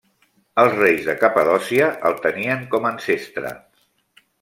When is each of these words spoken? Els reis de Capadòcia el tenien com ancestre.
Els 0.63 0.73
reis 0.79 1.03
de 1.11 1.15
Capadòcia 1.25 1.93
el 2.11 2.19
tenien 2.27 2.67
com 2.75 2.93
ancestre. 2.95 3.59